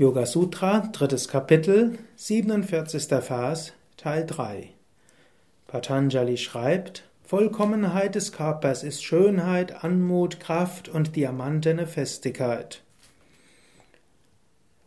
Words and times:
Yoga 0.00 0.24
Sutra, 0.24 0.88
drittes 0.94 1.28
Kapitel, 1.28 1.98
47. 2.16 3.22
Vers, 3.22 3.74
Teil 3.98 4.24
3. 4.24 4.70
Patanjali 5.66 6.38
schreibt, 6.38 7.04
Vollkommenheit 7.22 8.14
des 8.14 8.32
Körpers 8.32 8.82
ist 8.82 9.04
Schönheit, 9.04 9.84
Anmut, 9.84 10.40
Kraft 10.40 10.88
und 10.88 11.16
diamantene 11.16 11.86
Festigkeit. 11.86 12.82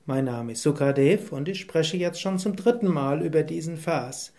Mein 0.08 0.26
Name 0.26 0.54
ist 0.54 0.64
Sukadev 0.64 1.32
und 1.32 1.48
ich 1.48 1.60
spreche 1.60 1.98
jetzt 1.98 2.20
schon 2.20 2.40
zum 2.40 2.56
dritten 2.56 2.88
Mal 2.88 3.22
über 3.22 3.44
diesen 3.44 3.78
Vers. 3.78 4.34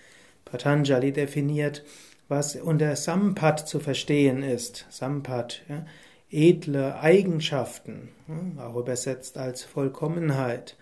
Patanjali 0.50 1.12
definiert, 1.12 1.84
was 2.28 2.56
unter 2.56 2.94
Sampat 2.96 3.68
zu 3.68 3.80
verstehen 3.80 4.42
ist. 4.42 4.86
Sampat, 4.90 5.62
ja, 5.68 5.86
edle 6.30 7.00
Eigenschaften, 7.00 8.10
ja, 8.28 8.66
auch 8.66 8.76
übersetzt 8.76 9.38
als 9.38 9.64
Vollkommenheit. 9.64 10.76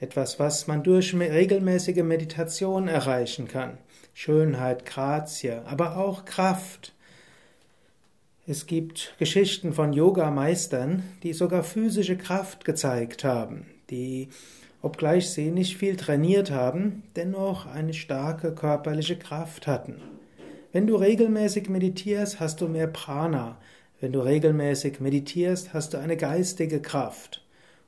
Etwas, 0.00 0.40
was 0.40 0.66
man 0.66 0.82
durch 0.82 1.14
regelmäßige 1.14 2.02
Meditation 2.02 2.88
erreichen 2.88 3.46
kann. 3.46 3.78
Schönheit, 4.14 4.84
Grazie, 4.84 5.62
aber 5.64 5.96
auch 5.96 6.24
Kraft. 6.24 6.92
Es 8.46 8.66
gibt 8.66 9.14
Geschichten 9.18 9.72
von 9.72 9.92
Yoga-Meistern, 9.92 11.04
die 11.22 11.32
sogar 11.32 11.62
physische 11.62 12.16
Kraft 12.16 12.64
gezeigt 12.64 13.22
haben, 13.22 13.66
die 13.90 14.28
obgleich 14.82 15.30
sie 15.30 15.50
nicht 15.50 15.76
viel 15.76 15.96
trainiert 15.96 16.50
haben, 16.50 17.04
dennoch 17.16 17.66
eine 17.66 17.94
starke 17.94 18.52
körperliche 18.54 19.16
Kraft 19.16 19.66
hatten. 19.66 20.02
Wenn 20.72 20.86
du 20.86 20.96
regelmäßig 20.96 21.68
meditierst, 21.68 22.40
hast 22.40 22.60
du 22.60 22.68
mehr 22.68 22.88
Prana. 22.88 23.58
Wenn 24.00 24.12
du 24.12 24.20
regelmäßig 24.20 25.00
meditierst, 25.00 25.72
hast 25.72 25.94
du 25.94 25.98
eine 25.98 26.16
geistige 26.16 26.80
Kraft. 26.80 27.44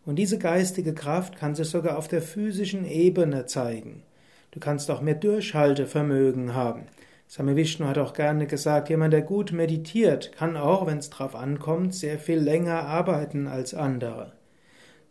Und 0.06 0.16
diese 0.16 0.38
geistige 0.38 0.94
Kraft 0.94 1.36
kann 1.36 1.54
sich 1.54 1.68
sogar 1.68 1.98
auf 1.98 2.08
der 2.08 2.22
physischen 2.22 2.84
Ebene 2.84 3.46
zeigen. 3.46 4.02
Du 4.50 4.60
kannst 4.60 4.90
auch 4.90 5.00
mehr 5.00 5.14
Durchhaltevermögen 5.14 6.54
haben. 6.54 6.82
Same 7.26 7.56
Vishnu 7.56 7.86
hat 7.86 7.98
auch 7.98 8.12
gerne 8.12 8.46
gesagt, 8.46 8.90
jemand, 8.90 9.12
der 9.12 9.22
gut 9.22 9.50
meditiert, 9.50 10.30
kann 10.36 10.56
auch, 10.56 10.86
wenn 10.86 10.98
es 10.98 11.10
drauf 11.10 11.34
ankommt, 11.34 11.94
sehr 11.94 12.18
viel 12.18 12.38
länger 12.38 12.84
arbeiten 12.84 13.48
als 13.48 13.74
andere. 13.74 14.32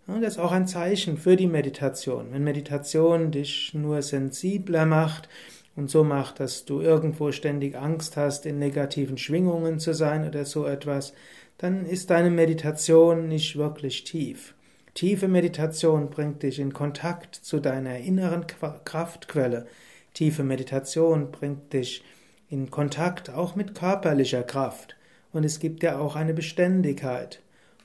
Das 0.06 0.34
ist 0.34 0.40
auch 0.40 0.52
ein 0.52 0.68
Zeichen 0.68 1.18
für 1.18 1.38
die 1.38 1.48
Meditation. 1.48 2.28
Wenn 2.32 2.44
Meditation 2.44 3.32
dich 3.32 3.74
nur 3.74 4.02
sensibler 4.02 4.86
macht 4.86 5.30
und 5.78 5.90
so 5.90 6.04
macht, 6.04 6.42
dass 6.42 6.66
du 6.66 6.82
irgendwo 6.82 7.32
ständig 7.32 7.78
Angst 7.78 8.18
hast, 8.18 8.46
in 8.46 8.60
negativen 8.60 9.18
Schwingungen 9.18 9.80
zu 9.80 9.94
sein 9.94 10.28
oder 10.28 10.44
so 10.44 10.66
etwas, 10.66 11.14
dann 11.58 11.86
ist 11.86 12.10
deine 12.10 12.32
Meditation 12.32 13.30
nicht 13.30 13.56
wirklich 13.56 14.04
tief. 14.04 14.56
Tiefe 14.94 15.30
Meditation 15.30 16.10
bringt 16.10 16.44
dich 16.44 16.60
in 16.60 16.74
Kontakt 16.74 17.36
zu 17.36 17.62
deiner 17.62 17.98
inneren 17.98 18.46
Kraftquelle. 18.84 19.66
Tiefe 20.14 20.44
Meditation 20.44 21.32
bringt 21.32 21.72
dich 21.72 22.04
in 22.50 22.70
Kontakt 22.70 23.30
auch 23.30 23.56
mit 23.56 23.74
körperlicher 23.74 24.44
Kraft. 24.44 24.98
Und 25.32 25.46
es 25.46 25.60
gibt 25.60 25.82
ja 25.82 25.98
auch 25.98 26.16
eine 26.16 26.34
Beständigkeit. 26.34 27.42